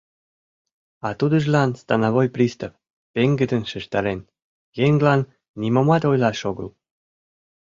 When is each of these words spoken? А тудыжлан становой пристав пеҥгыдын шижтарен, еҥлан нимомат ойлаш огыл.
А 1.07 1.09
тудыжлан 1.19 1.69
становой 1.83 2.27
пристав 2.35 2.73
пеҥгыдын 3.13 3.63
шижтарен, 3.69 4.19
еҥлан 4.87 5.21
нимомат 5.61 6.03
ойлаш 6.09 6.39
огыл. 6.49 6.69